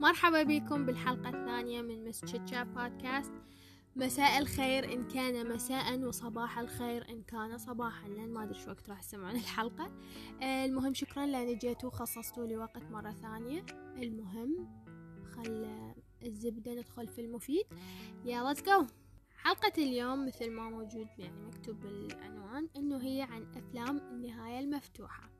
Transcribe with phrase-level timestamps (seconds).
[0.00, 3.32] مرحبا بكم بالحلقة الثانية من مس تشاتشا بودكاست.
[3.96, 8.90] مساء الخير إن كان مساء وصباح الخير إن كان صباحا لأن ما أدري شو وقت
[8.90, 9.90] راح تسمعون الحلقة.
[10.42, 13.66] آه، المهم شكرا لأن جيتوا وخصصتوا لي وقت مرة ثانية.
[13.96, 14.82] المهم
[15.36, 15.68] خل
[16.22, 17.64] الزبدة ندخل في المفيد.
[18.24, 18.86] يا let's go.
[19.36, 25.30] حلقة اليوم مثل ما موجود يعني مكتوب بالعنوان إنه هي عن أفلام النهاية المفتوحة.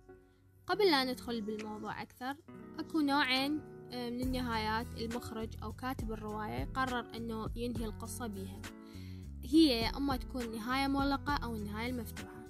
[0.66, 2.36] قبل لا ندخل بالموضوع أكثر
[2.78, 3.79] أكو نوعين.
[3.90, 8.60] من النهايات المخرج أو كاتب الرواية قرر أنه ينهي القصة بيها.
[9.44, 12.40] هي أما تكون نهاية مغلقة أو النهاية المفتوحة.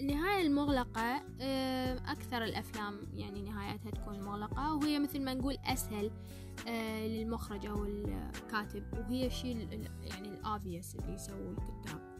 [0.00, 6.10] النهاية المغلقة آه، أكثر الأفلام يعني نهايتها تكون مغلقة وهي مثل ما نقول أسهل
[6.68, 9.68] آه، للمخرج أو الكاتب وهي الشيء
[10.02, 12.14] يعني الآبيس اللي يسووه الكتاب.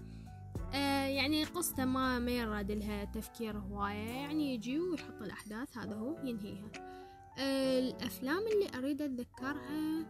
[1.15, 6.94] يعني قصته ما ما يراد لها تفكير هواية يعني يجي ويحط الأحداث هذا هو ينهيها.
[7.39, 10.07] الأفلام اللي أريد أتذكرها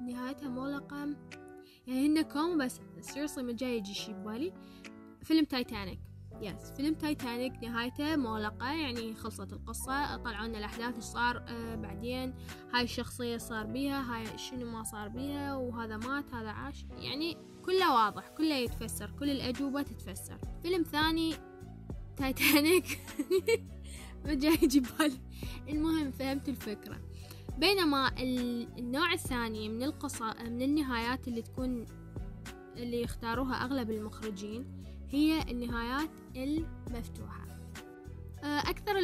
[0.00, 1.16] نهايتها مغلقة
[1.86, 4.52] يعني هن كوم بس seriously من جاي يجي شي ببالي.
[5.22, 6.00] فيلم Titanic
[6.42, 12.34] yes فيلم تايتانيك نهايته مغلقة يعني خلصت القصة طلعوا لنا الأحداث إيش صار آه بعدين
[12.74, 16.86] هاي الشخصية صار بيها هاي شنو ما صار بيها وهذا مات هذا عاش.
[16.98, 20.38] يعني كله واضح كله يتفسر كل الأجوبة تتفسر.
[20.62, 21.34] فيلم ثاني
[22.16, 22.84] تايتانيك
[24.26, 25.18] جاي يجي بالي
[25.68, 27.00] المهم فهمت الفكرة.
[27.58, 28.12] بينما
[28.78, 31.86] النوع الثاني من القصة من النهايات اللي تكون
[32.76, 37.46] اللي يختاروها أغلب المخرجين هي النهايات المفتوحة.
[38.44, 38.98] آه، أكثر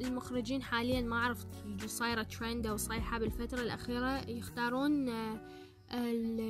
[0.00, 1.36] المخرجين حاليا ما
[1.66, 5.40] يجوا صايرة ترند أو صيحة بالفترة الأخيرة يختارون آه،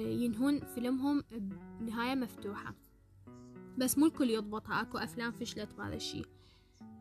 [0.09, 1.25] ينهون فيلمهم
[1.81, 2.75] بنهاية مفتوحة.
[3.79, 4.81] بس مو الكل يضبطها.
[4.81, 6.23] أكو أفلام فشلت بهذا الشي.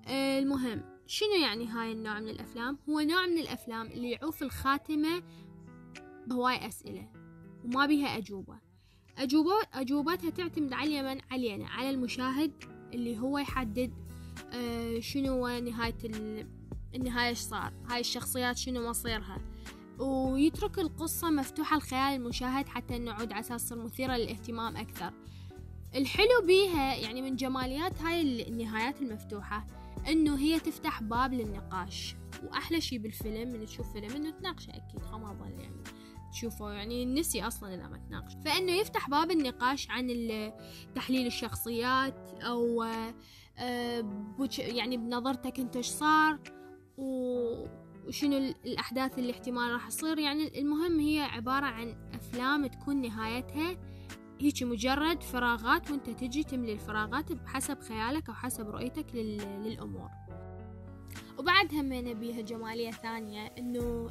[0.08, 5.24] آه، المهم شنو يعني هاي النوع من الأفلام؟ هو نوع من الأفلام اللي يعوف الخاتمة
[6.28, 7.10] بهواي أسئلة
[7.64, 8.60] وما بيها أجوبة.
[9.18, 12.52] أجوبة أجوبتها تعتمد على اليمن علينا على المشاهد
[12.94, 13.94] اللي هو يحدد
[14.54, 15.98] آه شنو نهاية
[16.96, 19.38] النهاية إيش صار هاي الشخصيات شنو مصيرها.
[20.00, 25.14] ويترك القصة مفتوحة لخيال المشاهد حتى نعود على أساس مثيرة للاهتمام أكثر.
[25.96, 29.68] الحلو بيها يعني من جماليات هاي النهايات المفتوحة.
[30.08, 32.16] إنه هي تفتح باب للنقاش.
[32.44, 35.84] وأحلى شي بالفيلم من تشوف فيلم إنه تناقشه أكيد ما ظل يعني
[36.32, 38.34] تشوفه يعني نسي أصلا إذا ما تناقش.
[38.46, 40.08] فإنه يفتح باب النقاش عن
[40.96, 44.06] تحليل الشخصيات أو آه،
[44.58, 46.40] يعني بنظرتك أنت إيش صار
[46.98, 50.20] وشنو الأحداث اللي احتمال راح تصير.
[50.20, 53.93] يعني المهم هي عبارة عن أفلام تكون نهايتها
[54.42, 60.10] هيك مجرد فراغات وانت تجي تملي الفراغات بحسب خيالك أو حسب رؤيتك للأمور.
[61.40, 64.10] وبعد همينة بيها جمالية ثانية إنه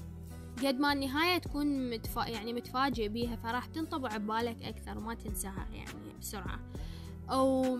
[0.59, 2.27] قد ما النهاية تكون متفا...
[2.27, 6.61] يعني متفاجئ بيها فراح تنطبع ببالك أكثر وما تنساها يعني بسرعة.
[7.31, 7.79] أو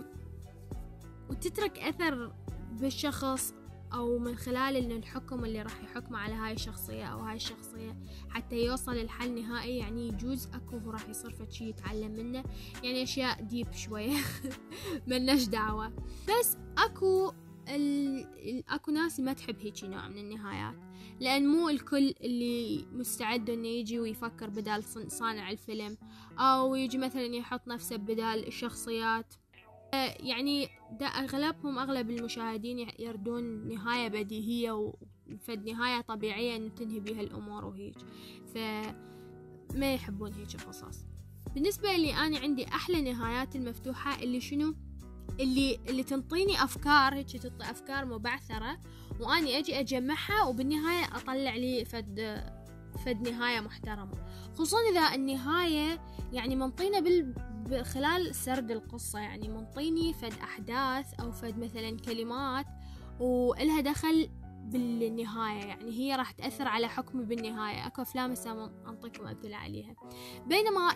[1.31, 2.33] وتترك أثر
[2.73, 3.55] بالشخص
[3.95, 7.97] أو من خلال الحكم اللي راح يحكمه على هاي الشخصية أو هاي الشخصية
[8.31, 12.45] حتى يوصل الحل نهائي يعني يجوز أكو هو راح يصير شي يتعلم منه.
[12.83, 14.17] يعني أشياء ديب شوية
[15.09, 15.93] مناش دعوة.
[16.29, 17.33] بس أكو
[17.69, 18.27] ال...
[18.69, 20.77] أكو ناس ما تحب هيجي نوع من النهايات.
[21.21, 25.97] لأن مو الكل اللي مستعد إنه يجي ويفكر بدال صانع الفيلم.
[26.39, 29.35] أو يجي مثلا يحط نفسه بدال الشخصيات
[30.21, 30.69] يعني
[31.01, 37.95] ده أغلبهم أغلب المشاهدين يردون نهاية بديهية وفد نهاية طبيعية إنه تنهي بها الأمور وهيج.
[38.55, 41.07] فما يحبون هيج قصص
[41.55, 44.75] بالنسبة لي أنا عندي أحلى نهايات المفتوحة اللي شنو؟
[45.41, 48.79] اللي اللي تنطيني أفكار هيك تعطي أفكار مبعثرة
[49.21, 52.21] وأني أجي أجمعها وبالنهاية أطلع لي فد
[52.99, 54.15] فد نهاية محترمة.
[54.55, 56.01] خصوصا إذا النهاية
[56.33, 57.35] يعني منطينا بال
[57.85, 59.19] خلال سرد القصة.
[59.19, 62.67] يعني منطيني فد أحداث أو فد مثلا كلمات
[63.21, 64.31] وإلها دخل
[64.63, 65.65] بالنهاية.
[65.65, 67.87] يعني هي راح تأثر على حكمي بالنهاية.
[67.87, 69.95] أكو أفلام هسه أنطيكم أمثلة عليها.
[70.47, 70.91] بينما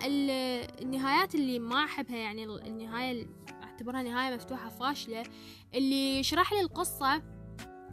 [0.82, 3.26] النهايات اللي ما أحبها يعني النهاية
[3.62, 5.22] أعتبرها نهاية مفتوحة فاشلة
[5.74, 7.22] اللي يشرح لي القصة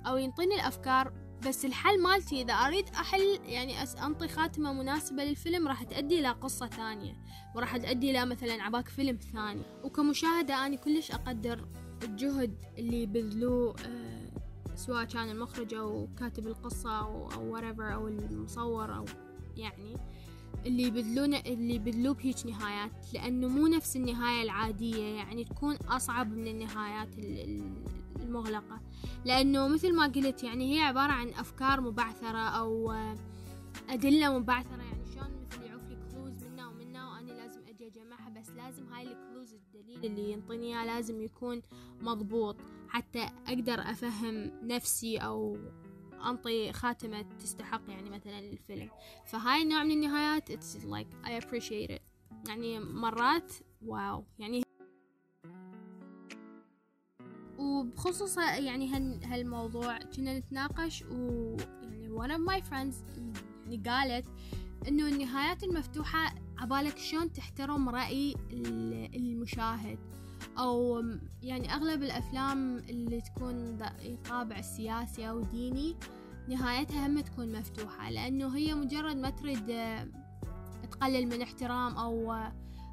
[0.07, 5.84] أو ينطيني الأفكار بس الحل مالتي إذا أريد أحل يعني أنطي خاتمة مناسبة للفيلم راح
[5.84, 7.13] تؤدي إلى قصة ثانية.
[7.56, 9.62] وراح تؤدي إلى مثلا عباك فيلم ثاني.
[9.84, 11.68] وكمشاهدة أنا كلش أقدر
[12.04, 14.13] الجهد اللي بذلوه أه
[14.75, 19.06] سواء كان المخرج أو كاتب القصة أو, whatever أو المصور أو
[19.57, 19.98] يعني
[20.66, 22.92] اللي يبذلون اللي يبذلوه بهيج نهايات.
[23.13, 27.10] لأنه مو نفس النهاية العادية يعني تكون أصعب من النهايات
[28.19, 28.81] المغلقة.
[29.25, 33.16] لأنه مثل ما قلت يعني هي عبارة عن أفكار مبعثرة أو آه،
[33.90, 38.50] أدلة مبعثرة يعني شلون مثل يعوف لي كلوز منا ومنا وأنا لازم أجي أجمعها بس
[38.50, 41.62] لازم هاي الكلوز الدليل اللي ينطيني إياه لازم يكون
[42.02, 42.58] مضبوط.
[42.90, 45.58] حتى أقدر أفهم نفسي أو
[46.26, 48.90] أنطي خاتمة تستحق يعني مثلا الفيلم.
[49.26, 52.02] فهاي النوع من النهايات it's like I appreciate it.
[52.48, 53.54] يعني مرات
[53.86, 54.26] واو.
[54.40, 54.64] يعني
[57.83, 62.95] وبخصوص يعني هالموضوع كنا نتناقش ويعني one of my friends
[63.68, 64.25] يعني قالت
[64.88, 68.35] إنه النهايات المفتوحة عبالك شلون تحترم رأي
[69.15, 70.00] المشاهد.
[70.57, 71.03] أو
[71.41, 73.77] يعني أغلب الأفلام اللي تكون
[74.30, 75.95] طابع سياسي أو ديني
[76.47, 79.65] نهايتها هم تكون مفتوحة لأنه هي مجرد ما تريد
[80.91, 82.33] تقلل من احترام أو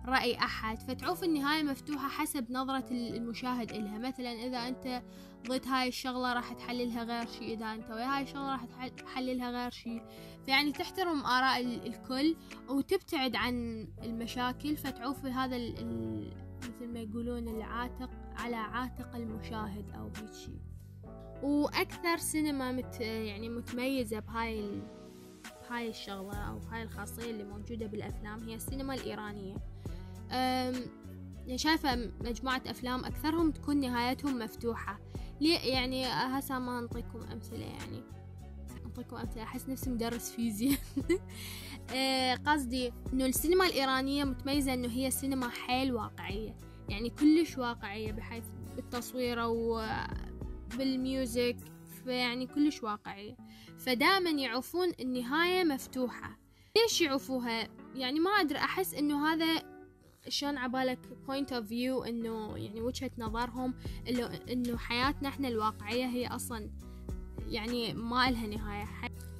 [0.06, 3.98] رأي أحد فتعوف النهاية مفتوحة حسب نظرة المشاهد إلها.
[3.98, 5.02] مثلا إذا أنت
[5.48, 7.54] ضد هاي الشغلة راح تحللها غير شي.
[7.54, 10.02] إذا أنت ويا هاي الشغلة راح تحللها غير شي.
[10.44, 12.36] فيعني تحترم آراء الكل
[12.68, 14.76] وتبتعد عن المشاكل.
[14.76, 20.52] فتعوف هذا مثل ما يقولون العاتق على عاتق المشاهد أو هيك شي.
[21.42, 24.82] وأكثر سينما مت يعني متميزة بهاي
[25.62, 29.56] بهاي الشغلة أو بهاي الخاصية اللي موجودة بالأفلام هي السينما الإيرانية.
[31.56, 34.98] شايفة مجموعة أفلام أكثرهم تكون نهايتهم مفتوحة.
[35.40, 38.02] ليه؟ يعني هسا ما أنطيكم أمثلة يعني.
[38.86, 39.42] أنطيكم أمثلة.
[39.42, 40.78] أحس نفسي مدرس فيزياء.
[41.94, 46.56] أه، قصدي إنه السينما الإيرانية متميزة إنه هي سينما حيل واقعية.
[46.88, 48.44] يعني كلش واقعية بحيث
[48.76, 49.82] بالتصوير أو
[50.76, 51.56] بالميوزك
[52.04, 53.36] فيعني كلش واقعية.
[53.78, 56.38] فدائما يعوفون النهاية مفتوحة.
[56.76, 58.58] ليش يعوفوها يعني ما أدري.
[58.58, 59.69] أحس إنه هذا
[60.28, 63.74] شلون عبالك point of view إنه يعني وجهة نظرهم
[64.50, 66.70] إنه حياتنا إحنا الواقعية هي أصلا
[67.48, 68.84] يعني ما إلها نهاية.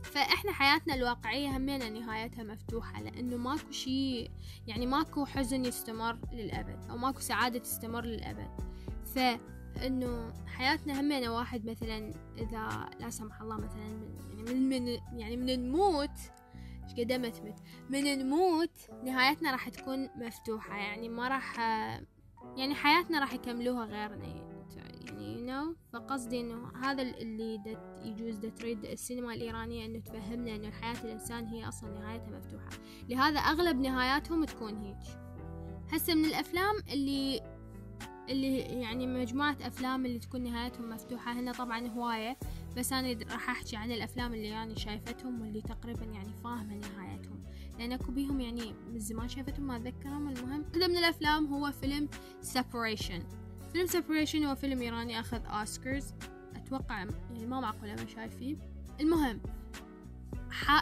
[0.02, 4.30] فإحنا حياتنا الواقعية همينا نهايتها مفتوحة لأنه ماكو شيء
[4.66, 8.50] يعني ماكو حزن يستمر للأبد أو ماكو سعادة تستمر للأبد.
[9.14, 15.36] فإنه حياتنا همينا واحد مثلا إذا لا سمح الله مثلا من يعني من, من يعني
[15.36, 16.10] من الموت
[16.90, 17.58] إيش قد متمت
[17.90, 18.70] من نموت
[19.04, 21.58] نهايتنا راح تكون مفتوحة يعني ما راح
[22.56, 24.50] يعني حياتنا راح يكملوها غيرنا يعني
[25.20, 30.70] you know فقصدي إنه هذا اللي دت يجوز دا تريد السينما الإيرانية إنه تفهمنا إنه
[30.70, 32.68] حياة الإنسان هي أصلا نهايتها مفتوحة.
[33.08, 35.18] لهذا أغلب نهاياتهم تكون هيك
[35.92, 37.40] هسه من الأفلام اللي
[38.28, 42.36] اللي يعني مجموعة أفلام اللي تكون نهايتهم مفتوحة هنا طبعا هواية.
[42.76, 47.44] بس أنا راح أحكي عن الأفلام اللي يعني شايفتهم واللي تقريبا يعني فاهمة نهايتهم.
[47.78, 50.28] لأن أكو بيهم يعني من زمان شايفتهم ما أتذكرهم.
[50.28, 52.08] المهم واحدة من الأفلام هو فيلم
[52.42, 53.22] Separation.
[53.72, 56.14] فيلم Separation هو فيلم إيراني أخذ أوسكارز
[56.56, 58.58] أتوقع يعني ما معقولة ما شايفين.
[59.00, 59.40] المهم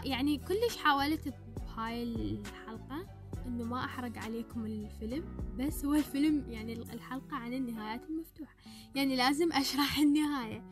[0.05, 3.07] يعني كلش حاولت بهاي الحلقة
[3.47, 5.25] إنه ما أحرق عليكم الفيلم
[5.59, 8.55] بس هو الفيلم يعني الحلقة عن النهايات المفتوحة.
[8.95, 10.65] يعني لازم أشرح النهاية.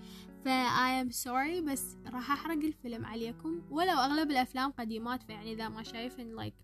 [0.47, 3.63] ف I am sorry بس راح أحرق الفيلم عليكم.
[3.71, 6.55] ولو أغلب الأفلام قديمات فيعني إذا ما شايفين لايك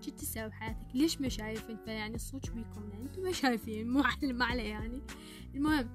[0.00, 4.44] شو تسوي بحياتك؟ ليش ما شايفين؟ فيعني الصوت بيكم لأن أنتم ما شايفين مو ما
[4.44, 5.02] عليه يعني.
[5.54, 5.88] المهم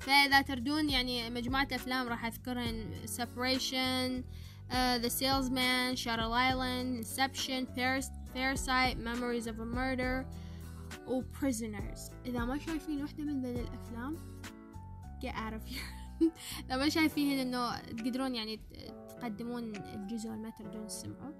[0.00, 3.06] فإذا تردون يعني مجموعة أفلام راح أذكرهن.
[3.06, 4.24] Separation
[4.70, 10.26] uh, The Salesman Shutter Island Inception Paris Parasite Memories of a Murder
[11.06, 12.12] و Prisoners.
[12.26, 14.16] إذا ما شايفين وحدة من ذي الأفلام
[15.20, 15.97] get out of here.
[16.66, 18.60] إذا ما شايفين إنه تقدرون يعني
[19.08, 21.32] تقدمون الجزء ما تردون تسمعوا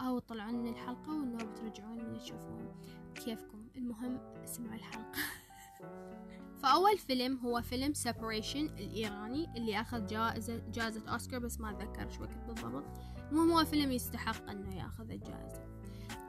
[0.00, 2.74] أو تطلعون من الحلقة وإنه بترجعون تشوفون
[3.14, 3.66] كيفكم.
[3.76, 5.18] المهم اسمعوا الحلقة.
[6.62, 12.22] فأول فيلم هو فيلم Separation الإيراني اللي أخذ جائزة جائزة أوسكار بس ما أتذكر شو
[12.22, 12.84] وقت بالضبط.
[13.30, 15.70] المهم هو فيلم يستحق إنه يأخذ الجائزة.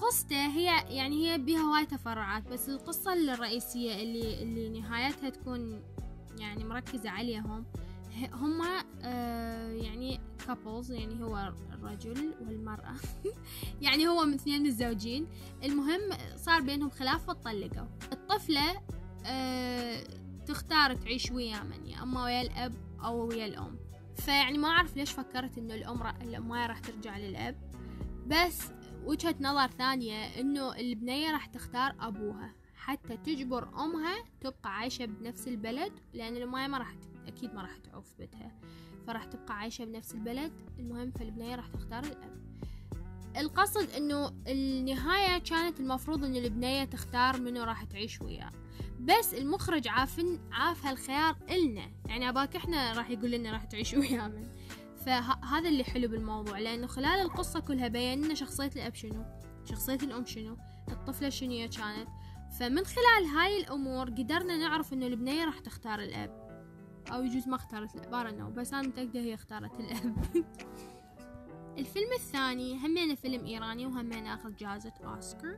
[0.01, 0.65] قصته هي
[0.97, 5.81] يعني هي بها هواي تفرعات بس القصة الرئيسية اللي اللي نهايتها تكون
[6.39, 7.65] يعني مركزة عليهم
[8.33, 12.95] هما آه يعني couples يعني هو الرجل والمرأة.
[13.81, 15.27] يعني هو اثنين الزوجين.
[15.63, 18.81] المهم صار بينهم خلاف وطلقوا الطفلة
[19.25, 20.03] آه
[20.45, 23.79] تختار تعيش ويا من يا أما ويا الأب أو ويا الأم.
[24.15, 27.71] فيعني ما أعرف ليش فكرت إنه الأم الام راح ترجع للأب.
[28.27, 28.61] بس
[29.05, 32.61] وجهة نظر ثانية إنه البنية راح تختار أبوها.
[32.75, 36.93] حتى تجبر أمها تبقى عايشة بنفس البلد لأن المايه ما راح
[37.27, 38.51] أكيد ما راح تعوف بيتها
[39.07, 40.51] فراح تبقى عايشة بنفس البلد.
[40.79, 42.41] المهم فالبنية راح تختار الأب.
[43.37, 48.51] القصد إنه النهاية كانت المفروض انه البنية تختار منو راح تعيش وياه.
[48.99, 51.91] بس المخرج عافن عاف هالخيار إلنا.
[52.05, 54.47] يعني أباك إحنا راح يقول لنا راح تعيش وياه من.
[55.05, 56.59] فهذا اللي حلو بالموضوع.
[56.59, 59.25] لأنه خلال القصة كلها بين لنا شخصية الأب شنو
[59.65, 60.57] شخصية الأم شنو
[60.91, 62.07] الطفلة شنو كانت.
[62.59, 66.40] فمن خلال هاي الأمور قدرنا نعرف إنه البنية راح تختار الأب.
[67.11, 70.15] أو يجوز ما اختارت الأب أنا بس أنا متأكدة هي اختارت الأب.
[71.77, 75.57] الفيلم الثاني همينه فيلم إيراني وهمينه أخذ جائزة أوسكار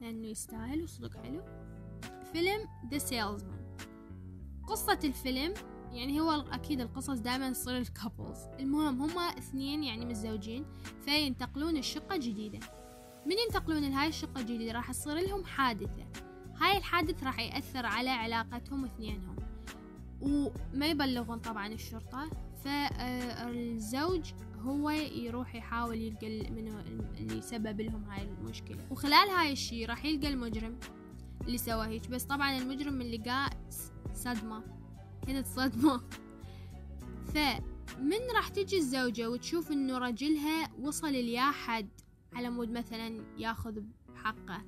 [0.00, 1.42] لأنه يستاهل وصدق حلو.
[2.32, 2.60] فيلم
[2.90, 3.86] The Salesman.
[4.66, 5.54] قصة الفيلم
[5.92, 10.66] يعني هو أكيد القصص دائما تصير الكابلز المهم هما اثنين يعني متزوجين
[11.04, 12.60] فينتقلون الشقة جديدة.
[13.26, 16.06] من ينتقلون لهاي الشقة الجديدة؟ راح تصير لهم حادثة.
[16.56, 19.36] هاي الحادث راح يأثر على علاقتهم اثنينهم.
[20.20, 22.30] وما يبلغون طبعا الشرطة
[22.64, 26.68] فالزوج هو يروح يحاول يلقى من
[27.18, 28.86] اللي سبب لهم هاي المشكلة.
[28.90, 30.78] وخلال هاي الشي راح يلقى المجرم
[31.46, 32.08] اللي سوى هيك.
[32.08, 33.50] بس طبعا المجرم اللي لقاه
[34.14, 34.64] صدمة.
[35.26, 36.00] كانت صدمة
[37.34, 41.88] فمن راح تجي الزوجة وتشوف إنه رجلها وصل ليا حد
[42.32, 44.64] على مود مثلا ياخذ بحقه.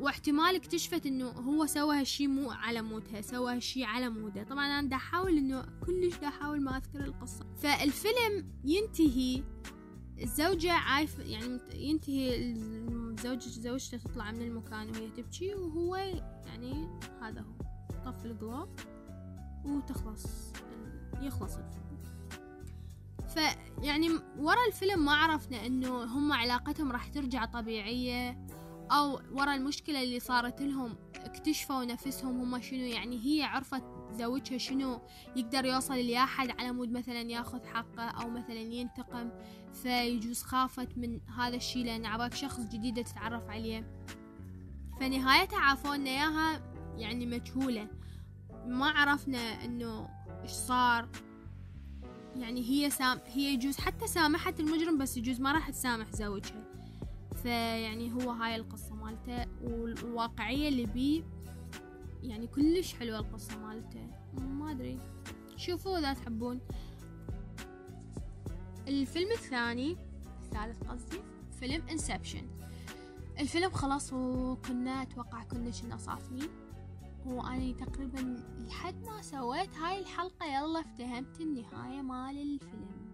[0.00, 4.42] واحتمال اكتشفت إنه هو سوى هالشي مو على مودها سوى هالشي على موده.
[4.42, 7.46] طبعا أنا دا أحاول إنه كلش دا أحاول ما أذكر القصة.
[7.56, 9.42] فالفيلم ينتهي
[10.22, 15.96] الزوجة عايف يعني ينتهي الزوجة زوجته تطلع من المكان وهي تبكي وهو
[16.46, 16.88] يعني
[17.22, 17.52] هذا هو.
[18.04, 18.68] طف القلوب
[19.64, 20.26] وتخلص
[21.20, 21.90] يخلص الفيلم.
[23.28, 28.49] فيعني ورا الفيلم ما عرفنا إنه هم علاقتهم راح ترجع طبيعية.
[28.90, 33.82] أو ورا المشكلة اللي صارت لهم اكتشفوا نفسهم هم شنو يعني هي عرفت
[34.12, 35.00] زوجها شنو
[35.36, 39.30] يقدر يوصل لأحد على مود مثلا ياخذ حقه أو مثلا ينتقم
[39.72, 44.00] فيجوز خافت من هذا الشي لأن عباك شخص جديد تتعرف عليه.
[45.00, 46.62] فنهايتها عافونا إياها
[46.96, 47.88] يعني مجهولة.
[48.66, 50.08] ما عرفنا إنه
[50.42, 51.08] إيش صار.
[52.36, 56.69] يعني هي سام هي يجوز حتى سامحت المجرم بس يجوز ما راح تسامح زوجها.
[57.42, 61.22] فيعني هو هاي القصة مالته والواقعية اللي بيه
[62.22, 64.10] يعني كلش حلوة القصة مالته.
[64.32, 64.98] ما أدري.
[65.56, 66.60] شوفوا إذا تحبون.
[68.88, 69.96] الفيلم الثاني
[70.42, 71.20] الثالث قصدي
[71.60, 72.46] فيلم Inception
[73.38, 76.48] الفيلم خلاص وكنا أتوقع كنا كنا صافنين
[77.26, 83.10] وأنا تقريبا لحد ما سويت هاي الحلقة يلا افتهمت النهاية مال الفيلم.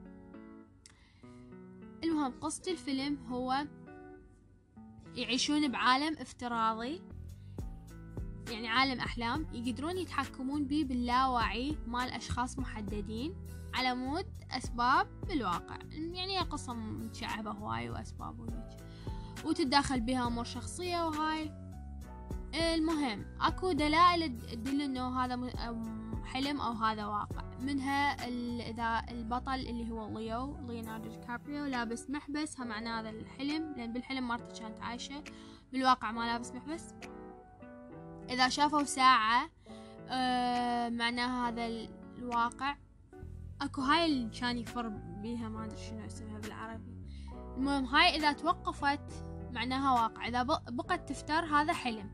[2.04, 3.66] المهم قصة الفيلم هو
[5.16, 7.02] يعيشون بعالم افتراضي
[8.50, 13.34] يعني عالم أحلام يقدرون يتحكمون به باللاوعي مال أشخاص محددين
[13.74, 15.78] على مود أسباب بالواقع.
[15.92, 18.76] يعني قصة متشعبة هواي وأسباب وهيك.
[19.44, 21.52] وتتداخل بها أمور شخصية وهاي.
[22.54, 25.36] المهم أكو دلائل تدل إنه هذا
[26.26, 27.42] حلم أو هذا واقع.
[27.60, 28.12] منها
[28.70, 33.92] إذا البطل اللي هو ليو ليوناردو دي كابريو لابس محبس هم معناه هذا الحلم لأن
[33.92, 35.24] بالحلم مرته كانت عايشة
[35.72, 36.94] بالواقع ما لابس محبس.
[38.30, 39.50] إذا شافوا ساعة
[40.08, 42.76] آه معناها هذا الواقع.
[43.60, 44.88] أكو هاي اللي كان يفر
[45.22, 46.96] بيها ما أدري شنو اسمها بالعربي.
[47.56, 50.28] المهم هاي إذا توقفت معناها واقع.
[50.28, 52.10] إذا بقت تفتر هذا حلم.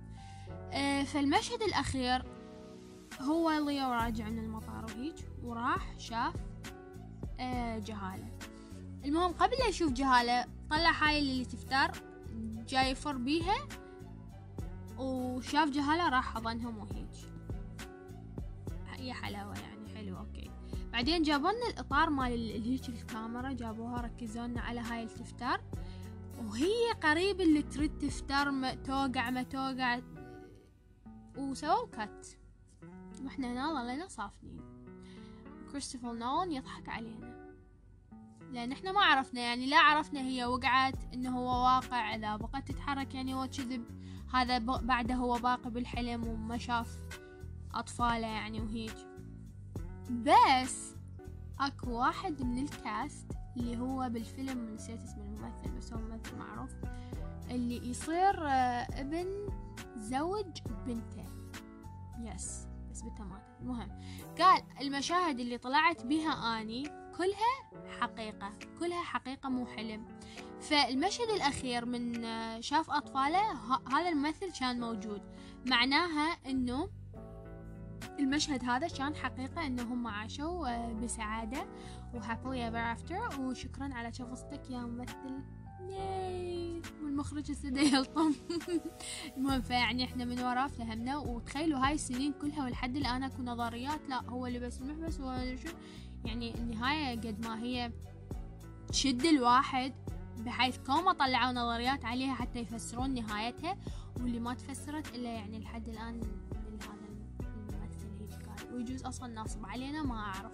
[0.73, 2.32] آه فالمشهد الأخير
[3.21, 6.35] هو ليو راجع من المطار وهيج وراح شاف
[7.41, 8.39] آه جهالة.
[9.05, 11.91] المهم قبل لا يشوف جهالة طلع هاي اللي تفتر
[12.69, 13.69] جاي يفر بيها
[14.99, 17.25] وشاف جهالة راح حضنهم وهيج
[18.91, 20.51] هي حلاوة يعني حلو أوكي.
[20.93, 25.61] بعدين جابوا لنا الإطار مال هيك الكاميرا جابوها ركزوا على هاي التفتار
[26.39, 30.01] وهي قريب اللي تريد تفتر توقع ما توقع.
[31.39, 32.27] وسووا cut
[33.25, 34.61] وإحنا هنا ظلينا صافنين
[35.73, 37.43] كريستوفر نولان يضحك علينا.
[38.53, 43.15] لأن إحنا ما عرفنا يعني لا عرفنا هي وقعت إنه هو واقع إذا بقت تتحرك
[43.15, 43.85] يعني هو كذب
[44.35, 46.99] هذا بعده هو باقي بالحلم وما شاف
[47.75, 48.93] أطفاله يعني وهيج.
[50.11, 50.95] بس
[51.61, 53.27] أكو واحد من الكاست
[53.57, 56.71] اللي هو بالفيلم نسيت اسم الممثل بس هو ممثل معروف
[57.51, 59.27] اللي يصير آه، ابن
[59.97, 61.25] زوج بنته.
[62.21, 64.01] yes بس ماتت المهم
[64.39, 66.83] قال المشاهد اللي طلعت بها أني
[67.17, 70.07] كلها حقيقة كلها حقيقة مو حلم.
[70.61, 73.53] فالمشهد الأخير من آه، شاف أطفاله
[73.93, 75.23] هذا الممثل كان موجود.
[75.67, 76.91] معناها أنه
[78.19, 81.67] المشهد هذا كان حقيقة أنه هم عاشوا آه، بسعادة
[82.15, 85.43] و happily ever after وشكرا على شفصتك يا ممثل.
[85.81, 86.52] ياي
[87.13, 88.35] والمخرج السادي يلطم.
[89.37, 91.17] المهم فيعني إحنا من وراه فهمنا.
[91.17, 95.69] وتخيلوا هاي السنين كلها ولحد الآن أكو نظريات لا هو لبس المحبس هو شو
[96.25, 97.93] يعني النهاية قد ما هي
[98.89, 99.93] تشد الواحد
[100.39, 103.77] بحيث كوما طلعوا نظريات عليها حتى يفسرون نهايتها
[104.21, 106.21] واللي ما تفسرت إلا يعني لحد الآن
[106.53, 107.09] هذا
[107.41, 110.53] الممثل هيك قال ويجوز أصلا ناصب علينا ما أعرف.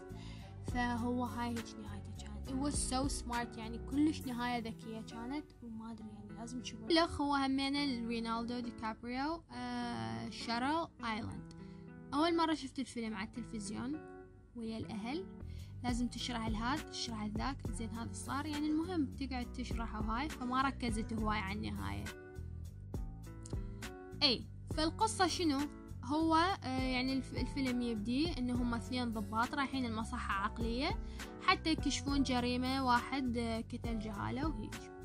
[0.66, 2.48] فهو هاي هيك نهايته كانت.
[2.48, 6.87] It was so smart يعني كلش نهاية ذكية كانت وما أدري يعني لازم تشوفه.
[6.87, 11.52] الأخ هو همين رينالدو دي كابريو آه شارل آيلاند.
[12.14, 14.00] أول مرة شفت الفيلم على التلفزيون
[14.57, 15.26] ويا الأهل.
[15.85, 18.47] لازم تشرح الهاد تشرح الذاك زين هذا صار.
[18.47, 22.04] يعني المهم تقعد تشرح وهاي فما ركزت هواي على النهاية.
[24.23, 24.45] إي
[24.76, 25.59] فالقصة شنو؟
[26.04, 30.90] هو آه يعني الفيلم يبدي إنه هم اثنين ضباط رايحين المصحة عقلية
[31.42, 34.97] حتى يكشفون جريمة واحد آه قتل جهالة وهيك.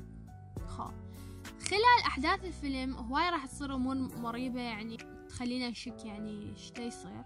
[1.70, 4.96] خلال أحداث الفيلم هواي راح تصير أمور مريبة يعني
[5.28, 7.24] تخلينا نشك يعني إيش يصير.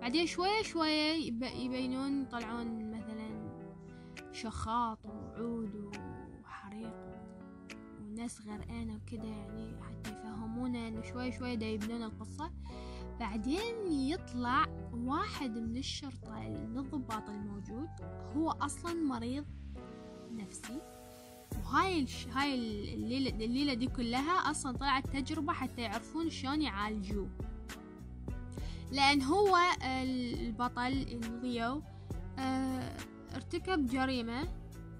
[0.00, 3.56] بعدين شوية شوية يبينون يطلعون مثلا
[4.32, 5.90] شخاط وعود
[6.44, 6.94] وحريق
[8.00, 12.52] وناس غرقانة وكده يعني حتى يفهمونا إنه شوي شوي دا يبنون القصة.
[13.20, 17.88] بعدين يطلع واحد من الشرطة الضباط الموجود
[18.36, 19.44] هو أصلا مريض
[20.30, 20.95] نفسي.
[21.54, 22.26] وهاي الش...
[22.26, 22.54] هاي
[22.94, 27.28] الليلة, الليلة دي كلها أصلا طلعت تجربة حتى يعرفون شلون يعالجوه.
[28.92, 31.82] لأن هو البطل ليو
[32.38, 32.96] آه
[33.34, 34.48] ارتكب جريمة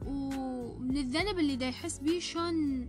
[0.07, 2.89] ومن الذنب اللي دا يحس بيه شلون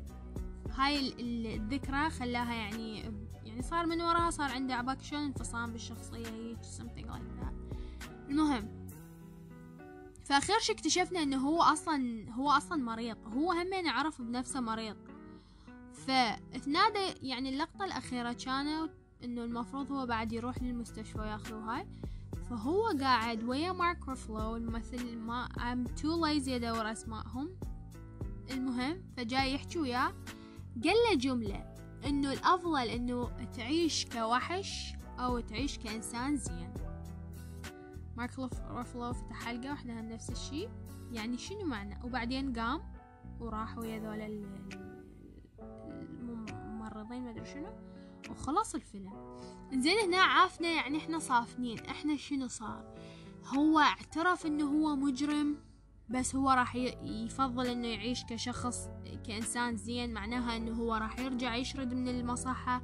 [0.72, 3.00] هاي الذكرى خلاها يعني
[3.46, 7.78] يعني صار من وراها صار عنده عباك شلون انفصام بالشخصية هيك something like that.
[8.30, 8.77] المهم
[10.28, 13.18] فأخير شي اكتشفنا إنه هو أصلا هو أصلا مريض.
[13.28, 14.98] هو همين عرف بنفسه مريض.
[15.94, 18.88] فاثناء يعني اللقطة الأخيرة كانوا
[19.24, 21.88] إنه المفروض هو بعد يروح للمستشفى وياخذوه هاي.
[22.50, 27.60] فهو قاعد ويا مارك روفلو الممثل ما I'm too lazy ادور أسمائهم.
[28.52, 30.14] المهم فجاي يحكي وياه.
[30.84, 36.74] قال له جملة إنه الأفضل إنه تعيش كوحش أو تعيش كإنسان زين.
[38.18, 40.68] مارك روفلو فتح حلقة وإحنا نفس الشي.
[41.12, 42.82] يعني شنو معنى؟ وبعدين قام
[43.40, 44.26] وراح ويا ذولا
[45.60, 47.70] الممرضين ما أدري شنو
[48.30, 49.40] وخلص الفيلم.
[49.74, 51.80] زين هنا عافنا يعني إحنا صافنين.
[51.80, 52.96] إحنا شنو صار؟
[53.58, 55.58] هو اعترف إنه هو مجرم
[56.10, 58.90] بس هو راح يفضل إنه يعيش كشخص
[59.28, 60.14] كإنسان زين.
[60.14, 62.82] معناها إنه هو راح يرجع يشرد من المصحة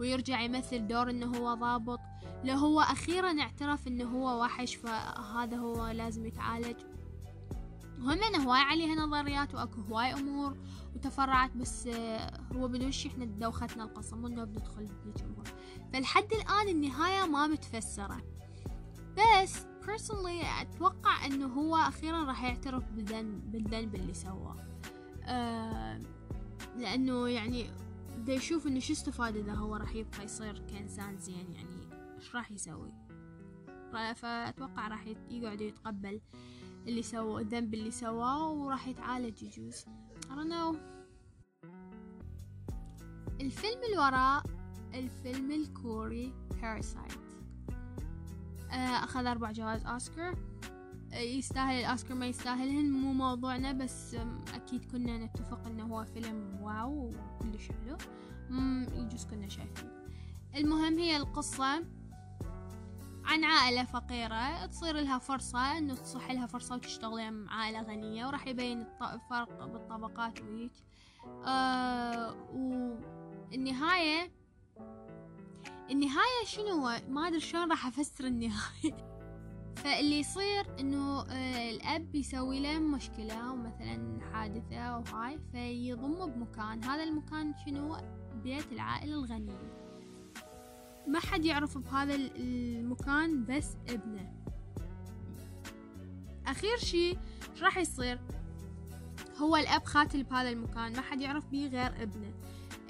[0.00, 2.00] ويرجع يمثل دور إنه هو ضابط.
[2.44, 6.76] لو هو أخيرا اعترف إنه هو وحش فهذا هو لازم يتعالج.
[7.98, 10.56] وهم هواي عليها نظريات وأكو هواي أمور
[10.94, 11.88] وتفرعت بس
[12.56, 15.44] هو بدون شي إحنا دوختنا القصة انه بندخل بالجمهور
[15.92, 18.22] فلحد الآن النهاية ما متفسرة.
[19.16, 24.56] بس personally أتوقع إنه هو أخيرا راح يعترف بالذنب بالذنب اللي سواه.
[25.24, 26.00] أه
[26.76, 27.70] لأنه يعني
[28.26, 32.50] دا يشوف إنه شو استفاد إذا هو راح يبقى يصير كإنسان زين يعني إيش راح
[32.50, 32.92] يسوي؟
[34.14, 36.20] فأتوقع راح يقعد يتقبل
[36.88, 39.84] اللي سوى الذنب اللي سواه وراح يتعالج يجوز.
[40.30, 40.76] Know.
[43.40, 44.42] الفيلم اللي وراء
[44.94, 47.12] الفيلم الكوري باراسايت
[48.70, 50.49] آه، أخذ أربع جوائز أوسكار.
[51.12, 54.16] يستاهل الأوسكار ما يستاهلهن مو موضوعنا بس
[54.54, 57.96] أكيد كنا نتفق إنه هو فيلم واو وكلش حلو.
[58.94, 59.90] يجوز كنا شايفين.
[60.56, 61.84] المهم هي القصة
[63.24, 68.46] عن عائلة فقيرة تصير لها فرصة إنه تصح لها فرصة وتشتغل مع عائلة غنية وراح
[68.46, 70.72] يبين الفرق بالطبقات وهيك.
[71.44, 74.32] آه والنهاية
[75.90, 78.96] النهاية شنو؟ ما أدري شلون راح أفسر النهاية.
[79.84, 86.84] فاللي يصير إنه آه الأب يسوي له مشكلة أو مثلا حادثة وهاي فيضمه بمكان.
[86.84, 87.96] هذا المكان شنو؟
[88.42, 89.80] بيت العائلة الغنية
[91.06, 94.32] ما حد يعرف بهذا المكان بس ابنه.
[96.46, 97.16] أخير شي
[97.62, 98.20] راح يصير
[99.38, 100.92] هو الأب خاتل بهذا المكان.
[100.92, 102.32] ما حد يعرف بيه غير ابنه.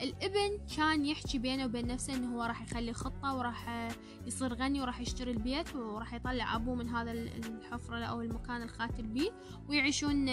[0.00, 3.90] الابن كان يحكي بينه وبين نفسه إنه هو راح يخلي خطة وراح
[4.26, 9.30] يصير غني وراح يشتري البيت وراح يطلع أبوه من هذا الحفرة أو المكان الخاتل بيه
[9.68, 10.26] ويعيشون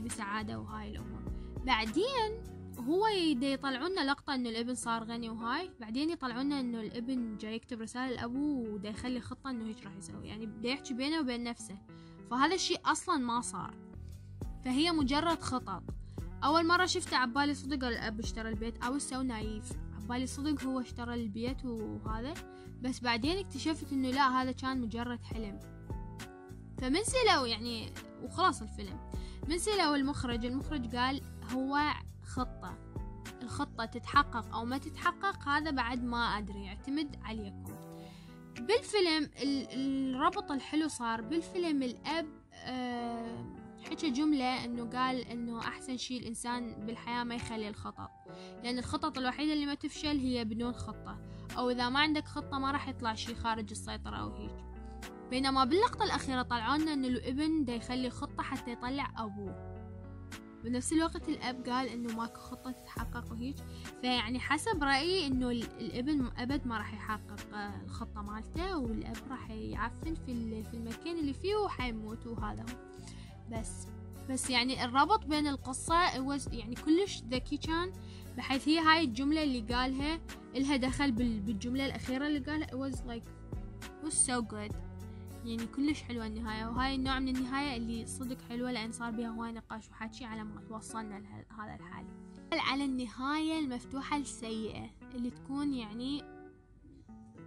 [0.00, 1.22] بسعادة وهاي الأمور.
[1.64, 2.42] بعدين
[2.78, 5.70] هو يطلعونا لقطة إنه الابن صار غني وهاي.
[5.80, 10.28] بعدين يطلعونا إنه الابن جاي يكتب رسالة لأبوه ودا يخلي خطة إنه هيك راح يسوي.
[10.28, 11.78] يعني بدا يحكي بينه وبين نفسه.
[12.30, 13.74] فهذا الشيء أصلا ما صار.
[14.64, 15.82] فهي مجرد خطط.
[16.44, 18.84] أول مرة شفته عبالي صدق الاب اشترى البيت.
[18.84, 19.72] أو so naive.
[20.02, 22.34] عبالي صدق هو اشترى البيت وهذا.
[22.82, 25.60] بس بعدين اكتشفت إنه لا هذا كان مجرد حلم.
[26.78, 29.10] فمن سلو يعني وخلاص الفيلم.
[29.48, 30.46] من سلو المخرج.
[30.46, 31.78] المخرج قال هو
[32.24, 32.78] خطة.
[33.42, 36.64] الخطة تتحقق أو ما تتحقق هذا بعد ما أدري.
[36.64, 37.74] يعتمد عليكم.
[38.58, 39.30] بالفيلم
[39.72, 43.53] الربط الحلو صار بالفيلم الأب أه
[43.90, 48.10] حكى جملة إنه قال إنه أحسن شيء الإنسان بالحياة ما يخلي الخطط
[48.62, 51.18] لأن الخطط الوحيدة اللي ما تفشل هي بدون خطة.
[51.58, 54.64] أو إذا ما عندك خطة ما راح يطلع شيء خارج السيطرة أو هيك.
[55.30, 59.74] بينما باللقطة الأخيرة طلعونا إن الابن دا يخلي خطة حتى يطلع أبوه.
[60.64, 63.56] بنفس الوقت الأب قال إنه ماكو خطة تتحقق وهيك
[64.00, 70.32] فيعني حسب رأيي إنه الابن أبد ما راح يحقق الخطة مالته والأب راح يعفن في
[70.74, 72.94] المكان اللي فيه وحيموت وهذا هو.
[73.50, 73.86] بس.
[74.30, 75.94] بس يعني الربط بين القصة
[76.52, 77.92] يعني كلش ذكي كان
[78.36, 80.20] بحيث هي هاي الجملة اللي قالها
[80.56, 82.66] إلها دخل بالجملة الأخيرة اللي قالها.
[82.66, 83.24] It was like
[83.84, 84.74] it was so good.
[85.44, 86.66] يعني كلش حلوة النهاية.
[86.66, 90.60] وهاي النوع من النهاية اللي صدق حلوة لأن صار بها هواي نقاش وحكي على ما
[90.60, 92.06] توصلنا لهذا الحال.
[92.52, 96.22] على النهاية المفتوحة السيئة اللي تكون يعني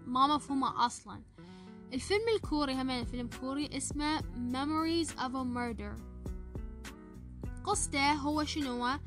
[0.06, 1.22] ما مفهومة أصلا.
[1.94, 6.02] الفيلم الكوري هم فيلم كوري اسمه Memories of a Murder.
[7.64, 9.00] قصته هو شنو؟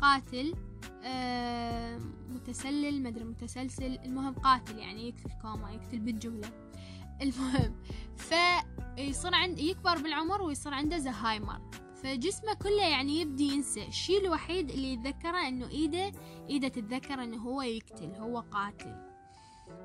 [0.00, 0.54] قاتل
[1.04, 1.98] آه
[2.30, 3.98] متسلل مدري متسلسل.
[4.04, 6.50] المهم قاتل يعني يقتل كوما يقتل بالجملة.
[7.22, 7.74] المهم
[8.16, 11.60] فيصير عند يكبر بالعمر ويصير عنده زهايمر.
[12.02, 13.88] فجسمه كله يعني يبدي ينسى.
[13.88, 16.12] الشيء الوحيد اللي يتذكره إنه إيده
[16.48, 19.11] إيده تتذكر إنه هو يقتل هو قاتل.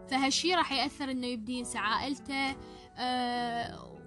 [0.09, 2.55] فهالشي راح يأثر إنه يبدي ينسى عائلته
[2.97, 3.97] آه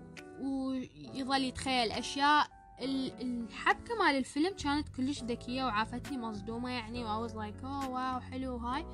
[0.40, 2.60] ويظل يتخيل أشياء.
[2.80, 8.20] الحبكة مال الفيلم كانت كلش ذكية وعافتني مصدومة يعني و I was like oh واو
[8.20, 8.86] حلو هاي.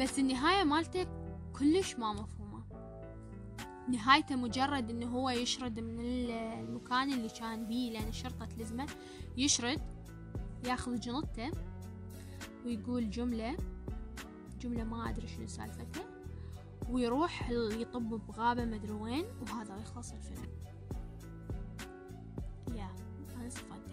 [0.00, 1.06] بس النهاية مالته
[1.58, 2.64] كلش ما مفهومة.
[3.88, 8.86] نهايته مجرد إنه هو يشرد من المكان اللي كان بيه لأن الشرطة تلزمه
[9.36, 9.80] يشرد
[10.64, 11.50] ياخذ جنطته
[12.66, 13.56] ويقول جملة
[14.60, 16.04] جملة ما أدري شنو سالفتها
[16.90, 20.48] ويروح يطب بغابة مدري وين وهذا يخلص الفيلم.
[22.76, 22.94] yeah
[23.36, 23.88] أنا استفدت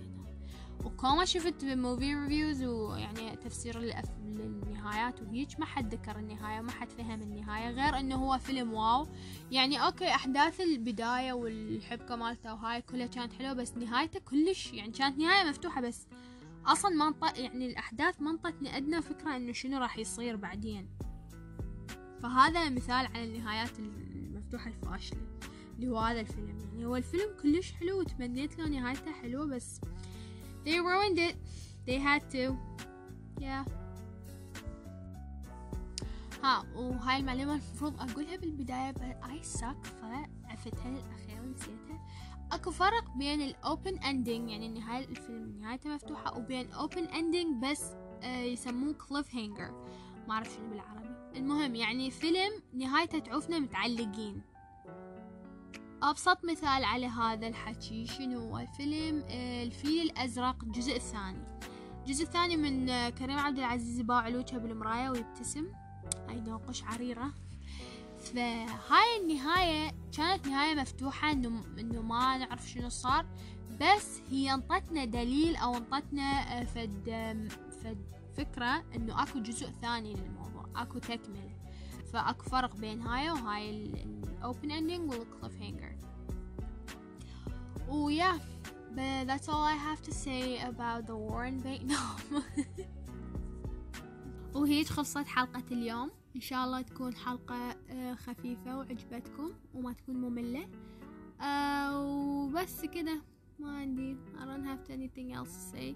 [0.86, 7.22] وكوما شفت movie reviews ويعني تفسير للنهايات وهيج ما حد ذكر النهاية ما حد فهم
[7.22, 9.08] النهاية غير إنه هو فيلم wow.
[9.52, 15.18] يعني أوكي أحداث البداية والحبكة مالته وهاي كلها كانت حلوة بس نهايته كلش يعني كانت
[15.18, 16.08] نهاية مفتوحة بس
[16.66, 20.90] أصلا ما يعني الأحداث ما انطتني أدنى فكرة إنه شنو راح يصير بعدين.
[22.26, 25.20] فهذا مثال على النهايات المفتوحة الفاشلة
[25.76, 26.60] اللي هو هذا الفيلم.
[26.60, 29.82] يعني هو الفيلم كلش حلو وتمنيت له نهايته حلوة بس
[30.66, 31.36] they ruined it.
[31.88, 32.56] They had to.
[33.42, 33.70] Yeah.
[36.44, 42.08] ها وهاي المعلومة المفروض أقولها بالبداية but I suck فعفتها للأخير ونسيتها.
[42.52, 47.84] أكو فرق بين ال open ending يعني نهاية الفيلم نهايته مفتوحة وبين open ending بس
[48.24, 49.72] آه يسموه cliffhanger
[50.28, 51.15] ما أعرف شنو بالعربي.
[51.36, 54.42] المهم يعني فيلم نهايته تعوفنا متعلقين.
[56.04, 61.44] أبسط مثال على هذا الحكي شنو؟ هو فيلم آه، الفيل الأزرق الجزء الثاني
[62.00, 65.66] الجزء الثاني من آه، كريم عبد العزيز باوع على وجهه بالمراية ويبتسم.
[66.30, 67.34] أي نوقش عريرة.
[68.20, 73.26] فهاي النهاية كانت نهاية مفتوحة إنه إنه ما نعرف شنو صار.
[73.82, 77.10] بس هي أنطتنا دليل أو أنطتنا آه، فد
[77.84, 80.55] فد فكرة إنه أكو جزء ثاني للموضوع.
[80.82, 81.52] اكو تكملة.
[82.14, 85.96] فاكو فرق بين هاي وهاي ال open ending وال cliffhanger
[87.88, 88.40] و yeah
[88.96, 92.20] but that's all I have to say about the war in Vietnam.
[94.56, 96.12] وهيج خلصت حلقة اليوم.
[96.36, 100.68] إن شاء الله تكون حلقة آه، خفيفة وعجبتكم وما تكون مملة.
[101.42, 103.22] آه، وبس كده.
[103.60, 105.96] ما عندي I don't have anything else to say.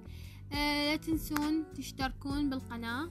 [0.53, 3.09] آه، لا تنسون تشتركون بالقناة.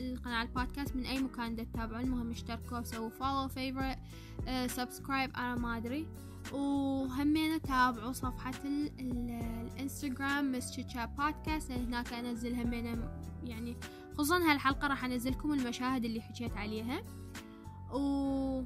[0.00, 3.98] القناة البودكاست من أي مكان تتابعون المهم اشتركوا سووا follow favorite
[4.66, 6.08] subscribe أنا ما أدري.
[6.52, 9.30] وهمين تابعوا صفحة ال ال
[9.66, 13.04] الإنستغرام مس بودكاست لأن هناك أنزل همين
[13.44, 13.76] يعني
[14.14, 17.02] خصوصا هالحلقة راح أنزلكم المشاهد اللي حكيت عليها.
[17.92, 18.62] و...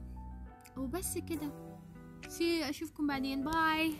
[0.76, 1.52] وبس كده.
[2.28, 3.44] سي أشوفكم بعدين.
[3.44, 3.94] باي